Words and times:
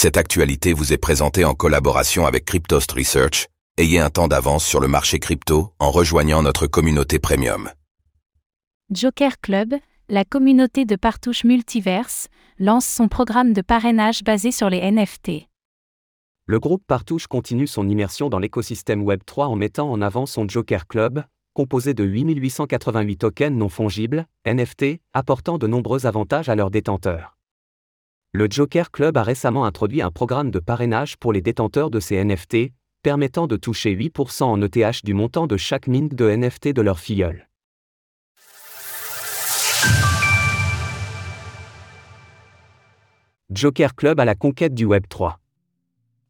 Cette 0.00 0.16
actualité 0.16 0.74
vous 0.74 0.92
est 0.92 0.96
présentée 0.96 1.44
en 1.44 1.54
collaboration 1.54 2.24
avec 2.24 2.44
Cryptost 2.44 2.92
Research. 2.92 3.48
Ayez 3.78 3.98
un 3.98 4.10
temps 4.10 4.28
d'avance 4.28 4.64
sur 4.64 4.78
le 4.78 4.86
marché 4.86 5.18
crypto 5.18 5.72
en 5.80 5.90
rejoignant 5.90 6.40
notre 6.40 6.68
communauté 6.68 7.18
premium. 7.18 7.68
Joker 8.92 9.40
Club, 9.40 9.74
la 10.08 10.24
communauté 10.24 10.84
de 10.84 10.94
partouche 10.94 11.42
multiverse, 11.42 12.28
lance 12.60 12.86
son 12.86 13.08
programme 13.08 13.52
de 13.52 13.60
parrainage 13.60 14.22
basé 14.22 14.52
sur 14.52 14.70
les 14.70 14.88
NFT. 14.88 15.48
Le 16.46 16.60
groupe 16.60 16.84
Partouche 16.86 17.26
continue 17.26 17.66
son 17.66 17.88
immersion 17.88 18.28
dans 18.28 18.38
l'écosystème 18.38 19.04
Web3 19.04 19.46
en 19.46 19.56
mettant 19.56 19.90
en 19.90 20.00
avant 20.00 20.26
son 20.26 20.46
Joker 20.48 20.86
Club, 20.86 21.24
composé 21.54 21.92
de 21.92 22.04
8888 22.04 23.16
tokens 23.16 23.58
non 23.58 23.68
fongibles, 23.68 24.26
NFT, 24.46 25.00
apportant 25.12 25.58
de 25.58 25.66
nombreux 25.66 26.06
avantages 26.06 26.48
à 26.48 26.54
leurs 26.54 26.70
détenteurs. 26.70 27.37
Le 28.32 28.46
Joker 28.50 28.90
Club 28.90 29.16
a 29.16 29.22
récemment 29.22 29.64
introduit 29.64 30.02
un 30.02 30.10
programme 30.10 30.50
de 30.50 30.58
parrainage 30.58 31.16
pour 31.16 31.32
les 31.32 31.40
détenteurs 31.40 31.88
de 31.88 31.98
ces 31.98 32.22
NFT, 32.22 32.74
permettant 33.02 33.46
de 33.46 33.56
toucher 33.56 33.96
8% 33.96 34.42
en 34.42 34.60
ETH 34.60 35.02
du 35.02 35.14
montant 35.14 35.46
de 35.46 35.56
chaque 35.56 35.86
mint 35.86 36.14
de 36.14 36.28
NFT 36.28 36.74
de 36.74 36.82
leur 36.82 37.00
filleul. 37.00 37.48
Joker 43.48 43.94
Club 43.94 44.20
à 44.20 44.26
la 44.26 44.34
conquête 44.34 44.74
du 44.74 44.84
Web 44.84 45.04
3. 45.08 45.40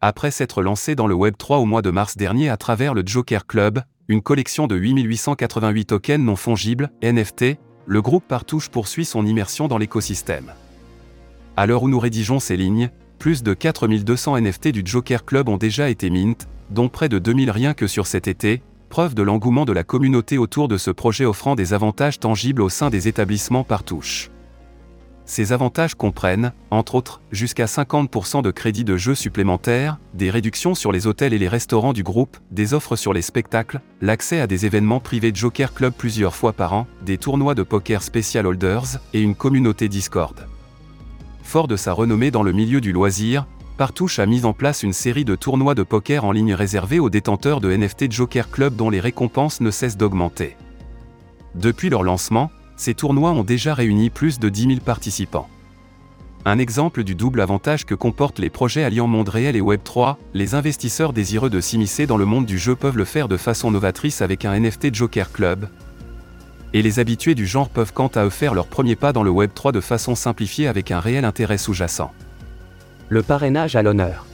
Après 0.00 0.30
s'être 0.30 0.62
lancé 0.62 0.94
dans 0.94 1.06
le 1.06 1.14
Web 1.14 1.34
3 1.36 1.58
au 1.58 1.66
mois 1.66 1.82
de 1.82 1.90
mars 1.90 2.16
dernier 2.16 2.48
à 2.48 2.56
travers 2.56 2.94
le 2.94 3.02
Joker 3.04 3.46
Club, 3.46 3.82
une 4.08 4.22
collection 4.22 4.66
de 4.66 4.76
8888 4.76 5.84
tokens 5.84 6.24
non 6.24 6.36
fongibles, 6.36 6.90
NFT, 7.02 7.58
le 7.84 8.00
groupe 8.00 8.26
Partouche 8.26 8.70
poursuit 8.70 9.04
son 9.04 9.26
immersion 9.26 9.68
dans 9.68 9.76
l'écosystème. 9.76 10.54
À 11.56 11.66
l'heure 11.66 11.82
où 11.82 11.88
nous 11.88 11.98
rédigeons 11.98 12.40
ces 12.40 12.56
lignes, 12.56 12.90
plus 13.18 13.42
de 13.42 13.52
4200 13.52 14.40
NFT 14.40 14.68
du 14.68 14.82
Joker 14.84 15.24
Club 15.24 15.50
ont 15.50 15.58
déjà 15.58 15.90
été 15.90 16.08
mint, 16.08 16.48
dont 16.70 16.88
près 16.88 17.10
de 17.10 17.18
2000 17.18 17.50
rien 17.50 17.74
que 17.74 17.86
sur 17.86 18.06
cet 18.06 18.26
été, 18.26 18.62
preuve 18.88 19.14
de 19.14 19.22
l'engouement 19.22 19.66
de 19.66 19.72
la 19.72 19.84
communauté 19.84 20.38
autour 20.38 20.66
de 20.66 20.78
ce 20.78 20.90
projet 20.90 21.26
offrant 21.26 21.54
des 21.54 21.74
avantages 21.74 22.18
tangibles 22.18 22.62
au 22.62 22.70
sein 22.70 22.88
des 22.88 23.06
établissements 23.06 23.64
Partouche. 23.64 24.30
Ces 25.26 25.52
avantages 25.52 25.94
comprennent, 25.94 26.52
entre 26.70 26.94
autres, 26.94 27.20
jusqu'à 27.30 27.66
50% 27.66 28.42
de 28.42 28.50
crédits 28.50 28.84
de 28.84 28.96
jeux 28.96 29.14
supplémentaires, 29.14 29.98
des 30.14 30.30
réductions 30.30 30.74
sur 30.74 30.90
les 30.90 31.06
hôtels 31.06 31.32
et 31.32 31.38
les 31.38 31.48
restaurants 31.48 31.92
du 31.92 32.02
groupe, 32.02 32.38
des 32.50 32.74
offres 32.74 32.96
sur 32.96 33.12
les 33.12 33.22
spectacles, 33.22 33.80
l'accès 34.00 34.40
à 34.40 34.46
des 34.46 34.64
événements 34.66 35.00
privés 35.00 35.32
Joker 35.34 35.74
Club 35.74 35.92
plusieurs 35.96 36.34
fois 36.34 36.54
par 36.54 36.72
an, 36.72 36.86
des 37.04 37.18
tournois 37.18 37.54
de 37.54 37.62
poker 37.62 38.02
Special 38.02 38.46
Holders 38.46 38.98
et 39.12 39.20
une 39.20 39.34
communauté 39.34 39.88
Discord. 39.88 40.46
Fort 41.52 41.68
de 41.68 41.76
sa 41.76 41.92
renommée 41.92 42.30
dans 42.30 42.42
le 42.42 42.52
milieu 42.52 42.80
du 42.80 42.92
loisir, 42.92 43.46
Partouche 43.76 44.18
a 44.20 44.24
mis 44.24 44.46
en 44.46 44.54
place 44.54 44.82
une 44.82 44.94
série 44.94 45.26
de 45.26 45.34
tournois 45.34 45.74
de 45.74 45.82
poker 45.82 46.24
en 46.24 46.32
ligne 46.32 46.54
réservés 46.54 46.98
aux 46.98 47.10
détenteurs 47.10 47.60
de 47.60 47.70
NFT 47.76 48.10
Joker 48.10 48.50
Club 48.50 48.74
dont 48.74 48.88
les 48.88 49.00
récompenses 49.00 49.60
ne 49.60 49.70
cessent 49.70 49.98
d'augmenter. 49.98 50.56
Depuis 51.54 51.90
leur 51.90 52.04
lancement, 52.04 52.50
ces 52.78 52.94
tournois 52.94 53.32
ont 53.32 53.44
déjà 53.44 53.74
réuni 53.74 54.08
plus 54.08 54.38
de 54.38 54.48
10 54.48 54.62
000 54.62 54.72
participants. 54.80 55.46
Un 56.46 56.58
exemple 56.58 57.04
du 57.04 57.14
double 57.14 57.42
avantage 57.42 57.84
que 57.84 57.94
comportent 57.94 58.38
les 58.38 58.48
projets 58.48 58.84
alliant 58.84 59.06
monde 59.06 59.28
réel 59.28 59.54
et 59.54 59.60
Web3, 59.60 60.16
les 60.32 60.54
investisseurs 60.54 61.12
désireux 61.12 61.50
de 61.50 61.60
s'immiscer 61.60 62.06
dans 62.06 62.16
le 62.16 62.24
monde 62.24 62.46
du 62.46 62.56
jeu 62.56 62.76
peuvent 62.76 62.96
le 62.96 63.04
faire 63.04 63.28
de 63.28 63.36
façon 63.36 63.70
novatrice 63.70 64.22
avec 64.22 64.46
un 64.46 64.58
NFT 64.58 64.94
Joker 64.94 65.30
Club, 65.30 65.68
et 66.72 66.82
les 66.82 66.98
habitués 66.98 67.34
du 67.34 67.46
genre 67.46 67.68
peuvent 67.68 67.92
quant 67.92 68.08
à 68.08 68.24
eux 68.24 68.30
faire 68.30 68.54
leur 68.54 68.66
premier 68.66 68.96
pas 68.96 69.12
dans 69.12 69.22
le 69.22 69.30
Web3 69.30 69.72
de 69.72 69.80
façon 69.80 70.14
simplifiée 70.14 70.68
avec 70.68 70.90
un 70.90 71.00
réel 71.00 71.24
intérêt 71.24 71.58
sous-jacent. 71.58 72.12
Le 73.08 73.22
parrainage 73.22 73.76
à 73.76 73.82
l'honneur. 73.82 74.26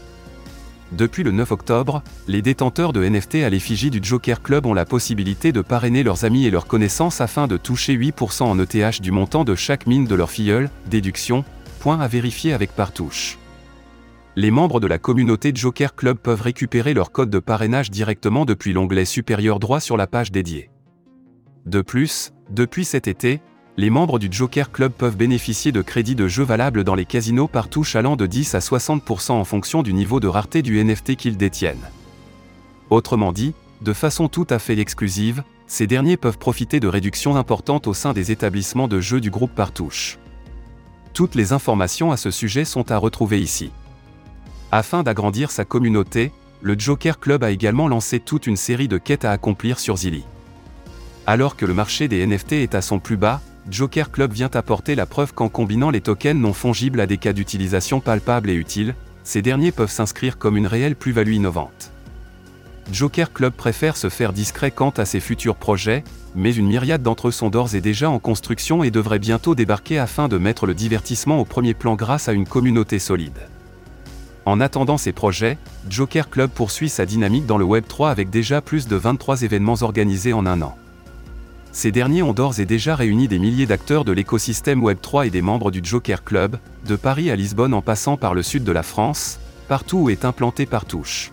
Depuis 0.93 1.23
le 1.23 1.33
9 1.33 1.53
octobre, 1.53 2.03
les 2.29 2.41
détenteurs 2.41 2.95
de 2.95 3.05
NFT 3.07 3.37
à 3.37 3.51
l'effigie 3.51 3.91
du 3.91 4.01
Joker 4.03 4.41
Club 4.41 4.65
ont 4.65 4.73
la 4.73 4.87
possibilité 4.87 5.53
de 5.53 5.61
parrainer 5.61 6.03
leurs 6.03 6.25
amis 6.25 6.47
et 6.47 6.51
leurs 6.51 6.67
connaissances 6.67 7.21
afin 7.21 7.47
de 7.47 7.59
toucher 7.59 7.95
8% 7.95 8.45
en 8.45 8.59
ETH 8.59 9.03
du 9.03 9.11
montant 9.11 9.45
de 9.45 9.55
chaque 9.55 9.87
mine 9.87 10.07
de 10.07 10.15
leur 10.15 10.31
filleul, 10.31 10.71
déduction, 10.87 11.45
point 11.81 12.01
à 12.01 12.09
vérifier 12.09 12.55
avec 12.55 12.73
Partouche. 12.73 13.39
Les 14.35 14.51
membres 14.51 14.81
de 14.81 14.87
la 14.87 14.99
communauté 14.99 15.53
Joker 15.55 15.95
Club 15.95 16.17
peuvent 16.17 16.43
récupérer 16.43 16.95
leur 16.95 17.13
code 17.13 17.29
de 17.29 17.39
parrainage 17.39 17.91
directement 17.91 18.45
depuis 18.45 18.73
l'onglet 18.73 19.05
supérieur 19.05 19.59
droit 19.59 19.81
sur 19.81 19.97
la 19.97 20.07
page 20.07 20.33
dédiée. 20.33 20.71
De 21.67 21.83
plus, 21.83 22.33
depuis 22.51 22.85
cet 22.85 23.09
été, 23.09 23.41
les 23.77 23.91
membres 23.91 24.19
du 24.19 24.29
Joker 24.31 24.73
Club 24.73 24.93
peuvent 24.93 25.17
bénéficier 25.17 25.71
de 25.71 25.83
crédits 25.83 26.15
de 26.15 26.27
jeu 26.29 26.43
valables 26.43 26.83
dans 26.83 26.95
les 26.95 27.05
casinos 27.05 27.47
par 27.47 27.69
touche 27.69 27.95
allant 27.95 28.17
de 28.17 28.27
10 28.27 28.55
à 28.55 28.59
60% 28.59 29.33
en 29.33 29.45
fonction 29.45 29.83
du 29.83 29.93
niveau 29.93 30.19
de 30.19 30.29
rareté 30.29 30.63
du 30.63 30.83
NFT 30.83 31.17
qu'ils 31.17 31.37
détiennent. 31.37 31.89
Autrement 32.91 33.33
dit, 33.33 33.55
de 33.83 33.93
façon 33.93 34.29
tout 34.29 34.47
à 34.51 34.59
fait 34.59 34.79
exclusive, 34.79 35.45
ces 35.67 35.87
derniers 35.87 36.17
peuvent 36.17 36.39
profiter 36.39 36.81
de 36.81 36.89
réductions 36.89 37.37
importantes 37.37 37.87
au 37.87 37.95
sein 37.95 38.15
des 38.15 38.33
établissements 38.33 38.89
de 38.89 38.99
jeux 38.99 39.21
du 39.21 39.31
groupe 39.31 39.55
Partouche. 39.55 40.19
Toutes 41.13 41.35
les 41.35 41.53
informations 41.53 42.11
à 42.11 42.17
ce 42.17 42.31
sujet 42.31 42.65
sont 42.65 42.91
à 42.91 42.97
retrouver 42.97 43.41
ici. 43.41 43.71
Afin 44.73 45.03
d'agrandir 45.03 45.51
sa 45.51 45.67
communauté, 45.67 46.33
le 46.63 46.79
Joker 46.79 47.21
Club 47.21 47.45
a 47.45 47.51
également 47.51 47.89
lancé 47.89 48.19
toute 48.19 48.47
une 48.47 48.57
série 48.57 48.89
de 48.89 48.99
quêtes 48.99 49.27
à 49.27 49.33
accomplir 49.33 49.79
sur 49.79 49.99
Zilly. 49.99 50.25
Alors 51.31 51.57
que 51.57 51.67
le 51.67 51.75
marché 51.75 52.09
des 52.09 52.27
NFT 52.27 52.53
est 52.53 52.75
à 52.75 52.81
son 52.81 53.01
plus 53.01 53.19
bas, 53.19 53.43
Joker 53.71 54.11
Club 54.11 54.33
vient 54.33 54.49
apporter 54.55 54.95
la 54.95 55.05
preuve 55.05 55.35
qu'en 55.35 55.51
combinant 55.51 55.91
les 55.91 56.01
tokens 56.01 56.41
non 56.41 56.55
fongibles 56.55 57.01
à 57.01 57.07
des 57.07 57.19
cas 57.19 57.35
d'utilisation 57.35 58.01
palpables 58.01 58.49
et 58.49 58.55
utiles, 58.55 58.95
ces 59.25 59.43
derniers 59.43 59.71
peuvent 59.71 59.91
s'inscrire 59.91 60.39
comme 60.39 60.57
une 60.57 60.67
réelle 60.67 60.97
plus-value 60.97 61.35
innovante. 61.35 61.93
Joker 62.91 63.31
Club 63.31 63.53
préfère 63.53 63.99
se 63.99 64.09
faire 64.09 64.33
discret 64.33 64.71
quant 64.71 64.89
à 64.89 65.05
ses 65.05 65.21
futurs 65.21 65.57
projets, 65.57 66.03
mais 66.35 66.55
une 66.55 66.69
myriade 66.69 67.03
d'entre 67.03 67.29
eux 67.29 67.31
sont 67.31 67.51
d'ores 67.51 67.75
et 67.75 67.83
déjà 67.83 68.09
en 68.09 68.21
construction 68.21 68.83
et 68.83 68.91
devraient 68.91 69.19
bientôt 69.19 69.55
débarquer 69.55 69.99
afin 69.99 70.29
de 70.29 70.39
mettre 70.39 70.65
le 70.65 70.73
divertissement 70.73 71.41
au 71.41 71.45
premier 71.45 71.75
plan 71.75 71.95
grâce 71.95 72.31
à 72.31 72.33
une 72.33 72.47
communauté 72.47 72.99
solide. 72.99 73.51
En 74.47 74.63
attendant 74.63 74.97
ces 74.97 75.13
projets, 75.13 75.59
Joker 75.91 76.31
Club 76.31 76.49
poursuit 76.49 76.89
sa 76.89 77.05
dynamique 77.05 77.45
dans 77.45 77.59
le 77.59 77.67
Web3 77.67 78.11
avec 78.11 78.31
déjà 78.31 78.63
plus 78.63 78.89
de 78.89 78.97
23 78.97 79.43
événements 79.43 79.77
organisés 79.83 80.33
en 80.33 80.47
un 80.47 80.63
an. 80.63 80.75
Ces 81.79 81.93
derniers 81.93 82.25
ont 82.25 82.33
d'ores 82.33 82.59
et 82.59 82.67
déjà 82.67 82.97
réuni 82.97 83.29
des 83.29 83.39
milliers 83.39 83.65
d'acteurs 83.65 84.05
de 84.05 84.11
l'écosystème 84.11 84.83
Web3 84.83 85.29
et 85.29 85.31
des 85.31 85.43
membres 85.43 85.71
du 85.71 85.79
Joker 85.81 86.25
Club, 86.25 86.59
de 86.85 86.97
Paris 86.97 87.31
à 87.31 87.37
Lisbonne 87.37 87.73
en 87.73 87.83
passant 87.83 88.17
par 88.17 88.35
le 88.35 88.43
sud 88.43 88.65
de 88.65 88.73
la 88.73 88.83
France, 88.83 89.39
partout 89.69 89.99
où 89.99 90.11
est 90.11 90.25
implanté 90.25 90.67
Partouche. 90.67 91.31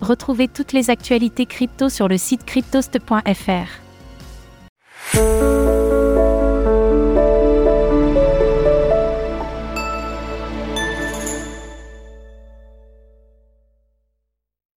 Retrouvez 0.00 0.48
toutes 0.48 0.72
les 0.72 0.88
actualités 0.88 1.44
crypto 1.44 1.90
sur 1.90 2.08
le 2.08 2.16
site 2.16 2.46
cryptost.fr. 2.46 3.68